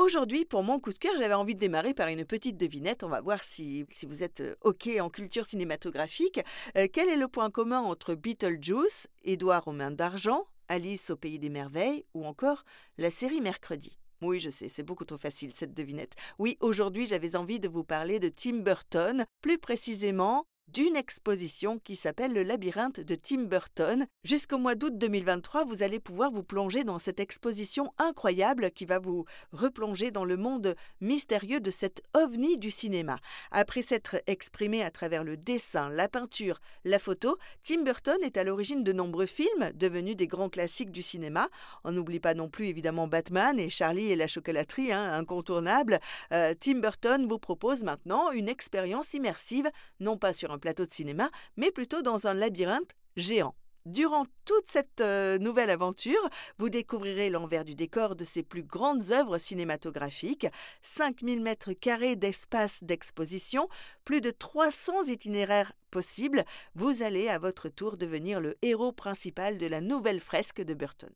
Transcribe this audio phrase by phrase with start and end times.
[0.00, 3.02] Aujourd'hui, pour mon coup de cœur, j'avais envie de démarrer par une petite devinette.
[3.02, 6.40] On va voir si, si vous êtes euh, OK en culture cinématographique.
[6.78, 11.38] Euh, quel est le point commun entre Beetlejuice, Édouard aux mains d'argent, Alice au pays
[11.38, 12.64] des merveilles ou encore
[12.96, 13.98] la série Mercredi?
[14.22, 16.14] Oui, je sais, c'est beaucoup trop facile cette devinette.
[16.38, 21.96] Oui, aujourd'hui j'avais envie de vous parler de Tim Burton, plus précisément d'une exposition qui
[21.96, 24.06] s'appelle le labyrinthe de Tim Burton.
[24.24, 28.98] Jusqu'au mois d'août 2023, vous allez pouvoir vous plonger dans cette exposition incroyable qui va
[28.98, 33.18] vous replonger dans le monde mystérieux de cet ovni du cinéma.
[33.50, 38.44] Après s'être exprimé à travers le dessin, la peinture, la photo, Tim Burton est à
[38.44, 41.48] l'origine de nombreux films devenus des grands classiques du cinéma.
[41.84, 45.98] On n'oublie pas non plus évidemment Batman et Charlie et la chocolaterie, hein, incontournable.
[46.32, 50.92] Euh, Tim Burton vous propose maintenant une expérience immersive, non pas sur un plateau de
[50.92, 53.54] cinéma, mais plutôt dans un labyrinthe géant.
[53.86, 56.28] Durant toute cette euh, nouvelle aventure,
[56.58, 60.46] vous découvrirez l'envers du décor de ses plus grandes œuvres cinématographiques,
[60.82, 63.68] 5000 mètres carrés d'espace d'exposition,
[64.04, 66.44] plus de 300 itinéraires possibles.
[66.74, 71.10] Vous allez à votre tour devenir le héros principal de la nouvelle fresque de Burton.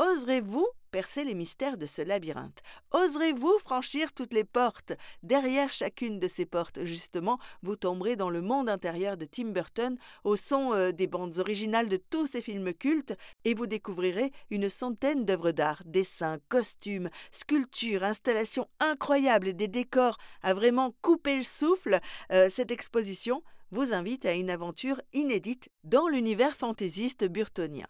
[0.00, 2.60] Oserez-vous percer les mystères de ce labyrinthe?
[2.90, 4.94] Oserez-vous franchir toutes les portes?
[5.22, 9.98] Derrière chacune de ces portes, justement, vous tomberez dans le monde intérieur de Tim Burton
[10.24, 14.70] au son euh, des bandes originales de tous ses films cultes et vous découvrirez une
[14.70, 21.98] centaine d'œuvres d'art, dessins, costumes, sculptures, installations incroyables des décors à vraiment couper le souffle.
[22.32, 27.86] Euh, cette exposition vous invite à une aventure inédite dans l'univers fantaisiste burtonien.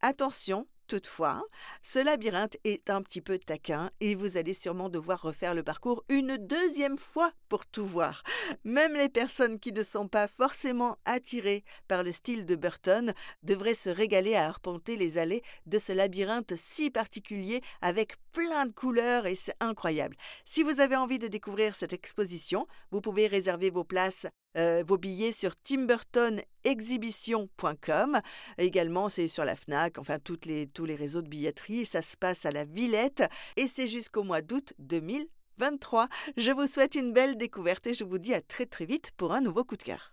[0.00, 1.44] Attention, Toutefois,
[1.84, 6.02] ce labyrinthe est un petit peu taquin et vous allez sûrement devoir refaire le parcours
[6.08, 8.24] une deuxième fois pour tout voir.
[8.64, 13.74] Même les personnes qui ne sont pas forcément attirées par le style de Burton devraient
[13.74, 19.26] se régaler à arpenter les allées de ce labyrinthe si particulier avec plein de couleurs
[19.26, 20.16] et c'est incroyable.
[20.44, 24.96] Si vous avez envie de découvrir cette exposition, vous pouvez réserver vos places euh, vos
[24.98, 28.20] billets sur timburtonexhibition.com.
[28.58, 31.86] Également, c'est sur la FNAC, enfin les, tous les réseaux de billetterie.
[31.86, 33.22] Ça se passe à la Villette
[33.56, 36.08] et c'est jusqu'au mois d'août 2023.
[36.36, 39.32] Je vous souhaite une belle découverte et je vous dis à très très vite pour
[39.32, 40.08] un nouveau coup de cœur.